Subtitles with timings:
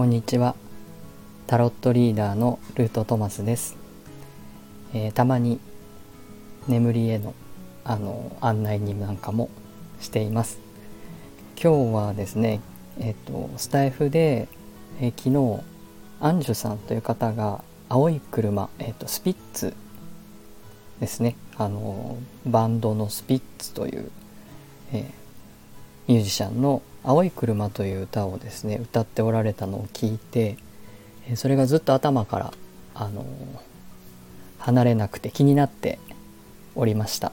[0.00, 0.54] こんにちは。
[1.46, 3.76] タロットリーダーのルートトマスです、
[4.94, 5.60] えー、たまに
[6.68, 7.34] 眠りへの
[7.84, 9.50] あの案内人なんかも
[10.00, 10.58] しています。
[11.62, 12.62] 今日はですね
[12.98, 14.48] えっ、ー、とスタイフで、
[15.02, 15.62] えー、昨日
[16.26, 19.74] アンジュさんという方が青い車、えーと、スピッツ
[20.98, 21.36] ですね。
[21.58, 24.10] あのバンドのスピッツという、
[24.94, 25.04] えー、
[26.08, 30.56] ミュージシャンの「青い車」という歌をですね歌っておられたのを聞いて
[31.36, 32.52] それがずっと頭から
[32.94, 33.24] あの
[34.58, 35.98] 離れなくて気になって
[36.74, 37.32] おりました。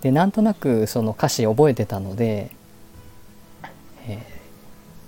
[0.00, 2.52] でなんとなくその歌詞覚えてたので、
[4.06, 4.22] え、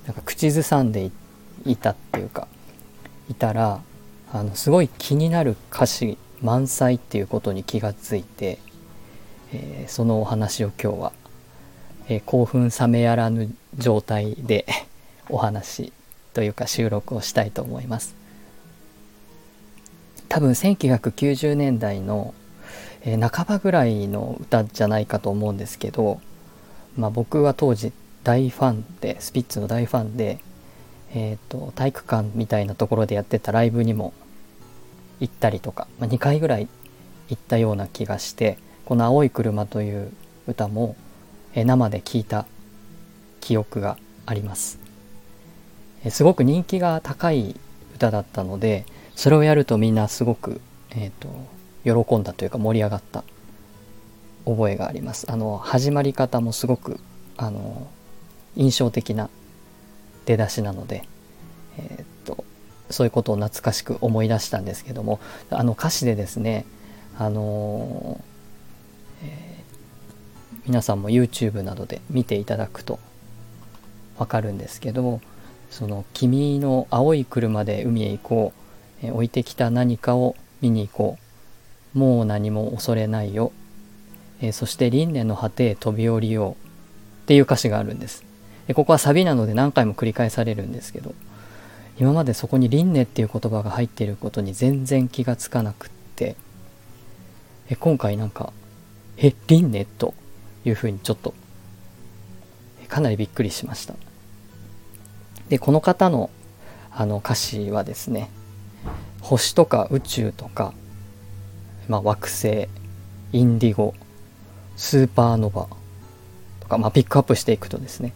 [0.07, 1.11] なんか口ずさんで
[1.65, 2.49] いたっていうか
[3.31, 3.81] いたら
[4.33, 8.59] あのすごい気になる歌詞満載っていうことに気がついて、
[9.53, 11.13] えー、そのお話を今日は、
[12.13, 14.67] え、興奮冷めやらぬ状態で
[15.31, 15.93] お話
[16.35, 18.17] というか収録をしたいと思います。
[20.29, 22.35] 多分1990年代の、
[23.05, 26.21] え、半ばぐらいの歌じゃないかと思うんですけど、
[26.97, 27.93] まあ、僕は当時
[28.25, 30.41] 大ファンでスピッツの大ファンで、
[31.15, 34.13] えーと、体育館みたいなところでやってたライブにも
[35.21, 36.67] 行ったりとか、まあ、2回ぐらい
[37.29, 40.11] 行ったような気がしてこの「青い車」という
[40.49, 40.97] 歌も、
[41.55, 42.47] え、生で聴いた
[43.41, 44.79] 記憶があります。
[46.09, 47.57] すごく人気が高い
[47.95, 53.23] 歌だったのでそれをやるとみんなすごく、えーと、喜んだというか盛り上がった
[54.47, 55.31] 覚えがあります。
[55.31, 56.99] あの始まり方もすごく
[57.37, 57.87] あの
[58.57, 59.29] 印象的な
[60.25, 61.05] 出だしなので、
[61.77, 62.45] えーと、と
[62.89, 65.21] そういうことを懐かしく思い出したんですけども
[65.51, 66.65] あの歌詞でですね
[67.19, 68.30] あのー、
[70.71, 73.01] 皆さんも YouTube などで見ていただくと
[74.19, 75.21] わかるんですけど
[75.69, 78.61] その「君の青い車で海へ行こう」
[79.05, 81.19] え置いてきた何かを見に行こ
[81.97, 83.51] うもう何も恐れないよ、
[84.41, 86.57] えそして輪廻の果てへ飛び降りようっ
[87.27, 88.23] ていう歌詞があるんです。
[88.69, 91.17] でここはサビなので何回も繰り返されるんですけど
[91.99, 96.37] 今までそこに輪廻っていう言葉が入っていることに全然気がつかなくって
[97.71, 98.53] え今回なんか
[99.17, 100.15] え輪廻と
[100.65, 101.35] いうふうにちょっと
[102.91, 103.95] かなりびっくりしました。
[105.49, 106.31] でこの方の
[106.93, 108.31] あの歌詞はですね
[109.21, 110.75] 星とか宇宙とか、
[111.89, 112.69] まあ、惑星
[113.33, 113.95] インディゴ
[114.77, 115.69] スーパーノヴァ
[116.61, 118.13] とか、まあ、ピックアップしていくとですね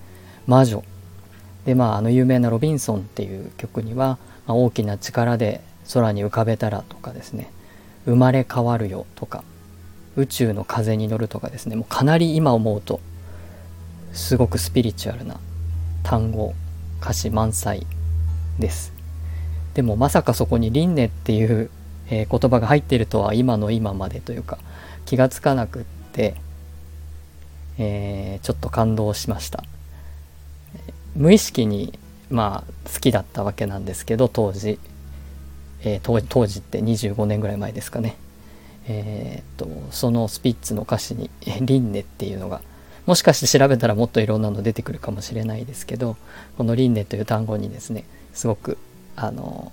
[0.46, 0.82] 魔女。
[1.64, 5.62] でまああの有名な「ロビンソン」っていう曲には、まあ、大きな力で
[5.92, 7.50] 空に浮かべたらとかですね
[8.04, 9.44] 生まれ変わるよとか
[10.16, 11.76] 宇宙の風に乗るとかですね。
[11.76, 13.00] もうかなり今思うと
[14.12, 15.40] すごくスピリチュアルな
[16.02, 16.54] 単語
[17.00, 17.86] 歌詞満載
[18.58, 18.92] です。
[19.74, 21.70] でもまさかそこに輪廻っていう、
[22.08, 24.58] えー、言葉が入っているとは今の今までというか
[25.04, 26.34] 気がつかなくって、
[27.78, 29.64] えー、ちょっと感動しました。
[31.16, 31.98] 無意識に
[32.30, 34.78] まあ好きだったわけなんですけど当時、
[35.82, 38.16] えー、当当時って25年ぐらい前ですかね。
[38.86, 41.30] えー、っとそのスピッツの歌詞に
[41.62, 42.60] 「輪廻」っていうのが
[43.06, 46.16] もしかして調べたらもっといろんなの出てくるかもしれないですけど
[46.56, 48.78] この「輪廻」という単語にですねすごく
[49.16, 49.72] あの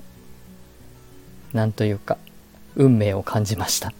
[1.53, 2.17] なんというか
[2.75, 3.93] 運命を感じました。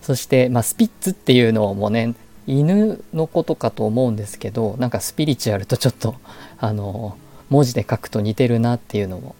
[0.00, 2.14] そして、まあ、スピッツっていうのもね
[2.48, 6.16] 犬のことかと思うんですけどなんかスピリチュアルとちょっと
[6.58, 7.16] あの
[7.50, 9.36] 文字で書くと似てるなっていうのも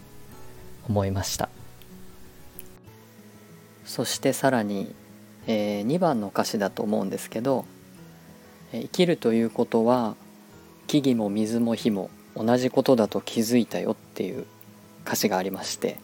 [0.89, 1.49] 思いました。
[3.85, 4.95] そしてさらに、
[5.47, 7.65] えー、2番の歌詞だと思うんですけど
[8.73, 10.15] 生きるということは
[10.87, 14.47] 木々も水も火も同じことだと気づいたよっていう
[15.05, 15.99] 歌詞がありまして、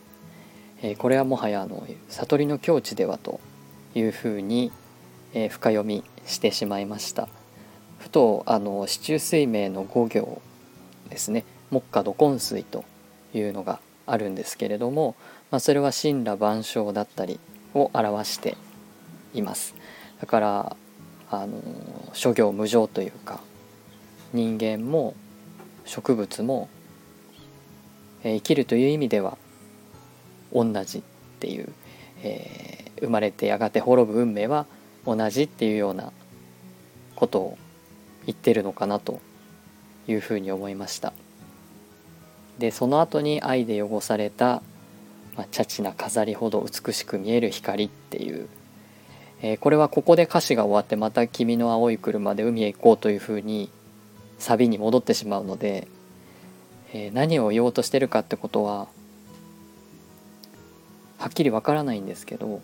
[0.82, 3.40] えこれはもはやあの悟りの境地ではと
[3.94, 4.72] いうふうに、
[5.34, 7.28] え深読みしてしまいました。
[7.98, 10.42] ふとあの四柱推命の五行
[11.08, 11.44] ですね。
[11.70, 12.84] 木下土根水と
[13.34, 15.16] いうのがあるんですけれども、
[15.50, 17.38] まあ、それは神羅万象だったり
[17.74, 18.56] を表して
[19.38, 19.74] います。
[20.20, 20.76] だから
[21.30, 21.60] あの
[22.12, 23.40] 諸行無常というか
[24.32, 25.14] 人間も
[25.84, 26.68] 植物も、
[28.22, 29.38] え、生きるという意味では
[30.52, 31.02] 同じっ
[31.40, 31.72] ていう、
[32.22, 34.66] えー、生まれてやがて滅ぶ運命は
[35.06, 36.12] 同じっていうような
[37.14, 37.58] ことを
[38.26, 39.20] 言ってるのかなと
[40.06, 41.12] いうふうに思いました。
[42.58, 44.62] でその後に愛で汚された、
[45.36, 48.48] まあ、チャチな飾りほど美しく見える光っていう
[49.40, 53.70] えー、これはここで歌詞が終わってまた「君の青い車で海へ行こう」というふうに
[54.38, 55.86] サビに戻ってしまうので、
[56.92, 58.88] えー、何を言おうとしてるかってことは
[61.18, 62.60] はっきりわからないんですけど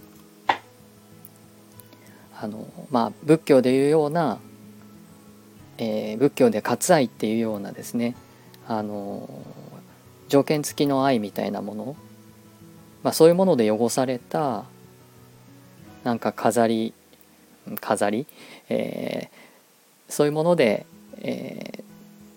[2.40, 4.38] あのまあ仏教でいうような、
[5.78, 8.16] えー、仏教で割愛っていうようなですね
[8.66, 9.28] あの
[10.28, 11.96] 条件付きの愛みたいなもの、
[13.02, 14.64] まあ、そういうもので汚された
[16.04, 16.94] なんか飾り
[17.80, 18.26] 飾り、
[18.68, 20.86] えー、そういうもので、
[21.18, 21.84] えー、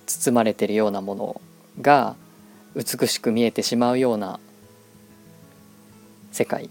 [0.06, 1.42] 包まれてるようなもの
[1.82, 2.16] が
[2.76, 4.40] 美しく見えてしまうような
[6.32, 6.70] 世界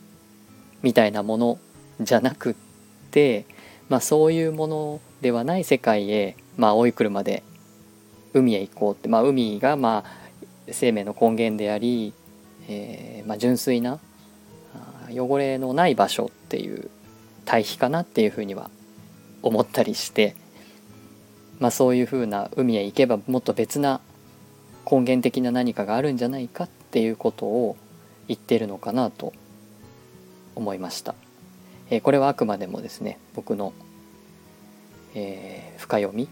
[0.83, 1.59] みたいなもの
[2.01, 2.55] じゃなくっ
[3.11, 3.47] て、
[3.89, 7.43] まあ、そういうものではない世界へ、まあ、追い車で
[8.33, 10.27] 海へ行こうって、まあ、海がまあ
[10.71, 12.13] 生命の根源であり、
[12.69, 13.99] えーまあ、純粋な
[15.11, 16.89] 汚れのない場所っていう
[17.45, 18.71] 対比かなっていうふうには
[19.43, 20.37] 思ったりして、
[21.59, 24.01] まあ、そういうふうな海へ行けばもっと別な
[24.89, 27.77] 根源的な何かがあるんじゃないかっていうことを
[28.29, 29.33] 言ってるのかなと
[30.55, 31.17] 思いました、
[31.91, 33.73] えー、これはあくまでもですね僕の、
[35.15, 36.29] えー、深読み、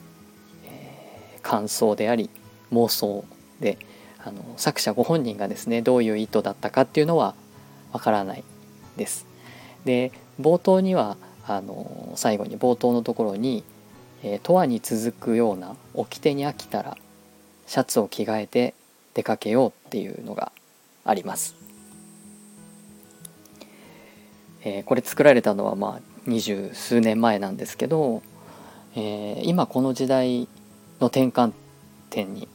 [0.66, 2.30] えー、感想であり
[2.72, 3.24] 妄想
[3.60, 3.78] で
[4.24, 7.34] あの作者ご本人がですねどういう意図だったかっていうのは
[7.92, 8.44] わからない
[8.96, 9.33] です。
[9.84, 11.16] で冒頭には
[11.46, 13.62] あの最後に冒頭のところに
[14.22, 16.96] 「えー、永遠に続くような掟に飽きたら
[17.66, 18.74] シャツを着替えて
[19.12, 20.52] 出かけよう」っていうのが
[21.04, 21.54] あります。
[24.66, 28.22] えー、これ作られたのはまあ二十数年前なんですけど、
[28.96, 30.48] えー、今この時代
[31.00, 31.52] の転換
[32.08, 32.48] 点に、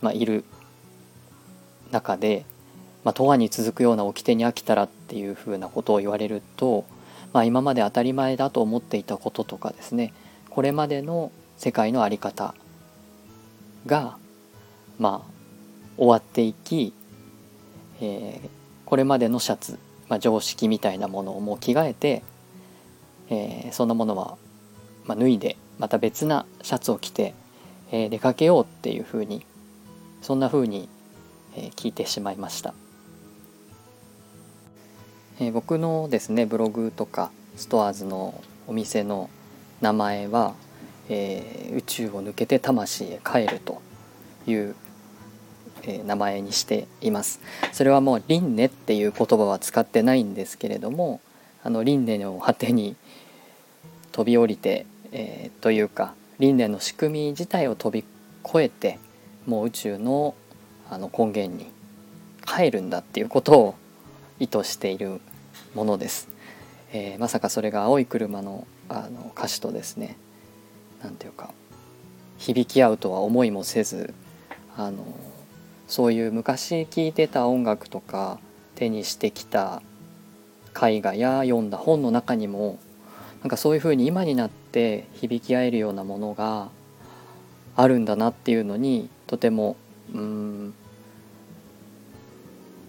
[0.00, 0.44] まあ、いる
[1.90, 2.44] 中で
[3.04, 6.84] まあ、永遠に続くような掟に飽きたらっていうふうなことを言われると、
[7.32, 10.12] まあ、今まで当たり前だと思っていたこととかですね
[10.50, 12.54] これまでの世界の在り方
[13.86, 14.16] が
[14.98, 15.30] まあ
[15.96, 16.92] 終わっていき、
[18.00, 18.48] えー、
[18.84, 22.22] これまでのシャツ、まあ、常識みたいなものをもう着替えて、
[23.28, 24.36] えー、そんなものは、
[25.06, 27.34] まあ、脱いでまた別なシャツを着て、
[27.92, 29.44] えー、出かけようっていうふうに
[30.20, 30.88] そんなふうに、
[31.56, 32.74] え聞いてしまいました。
[35.40, 39.30] え、僕のですねブログとかストアーズのお店の
[39.80, 40.54] 名前は、
[41.08, 43.80] えー、宇宙を抜けて魂へ帰ると
[44.46, 44.76] いう、
[45.82, 47.40] えー、名前にしています。
[47.72, 51.20] それはもう輪廻っていう言葉は使ってないんですけれども
[51.64, 52.94] あの輪廻の果てに
[54.12, 58.04] 飛び降りて、えー、というか輪廻の仕組み自体を飛び
[58.46, 58.98] 越えて
[59.46, 60.34] もう宇宙の
[60.90, 61.70] あの根源に
[62.44, 63.74] 帰るんだっていうことを
[64.40, 65.20] 意図している
[65.74, 66.28] ものです、
[66.92, 70.16] えー、まさかそれが青い車のあの歌詞とですね
[71.02, 71.52] 何ていうか
[72.38, 74.14] 響き合うとは思いもせず
[74.76, 75.04] あの
[75.86, 78.40] そういう昔聴いてた音楽とか
[78.74, 79.82] 手にしてきた
[80.74, 82.78] 絵画や読んだ本の中にも
[83.42, 86.68] なんかそういうふうに今になって響き合えるようなものが
[87.76, 89.76] あるんだなっていうのにとても
[90.12, 90.74] うん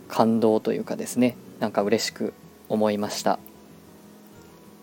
[0.07, 2.33] 感動というかですねなんか嬉しく
[2.71, 3.38] 思いました。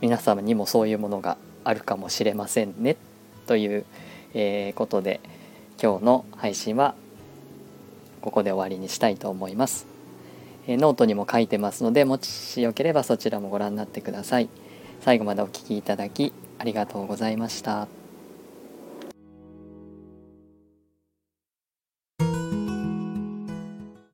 [0.02, 2.96] 皆様にもそういうものがあるかもしれませんね。
[3.46, 3.86] という、
[4.34, 5.20] えー、ことで
[5.82, 6.94] 今日の配信は
[8.20, 9.86] ここで終わりにしたいと思います、
[10.66, 14.48] えー、ノートにも書いてますのでもしよければそちらもご覧になってください。
[15.00, 17.97] 最後までお聴きいただきありがとうございました。